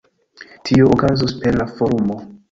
Tio 0.69 0.87
okazos 0.93 1.35
per 1.43 1.57
la 1.63 1.67
forumo. 1.75 2.17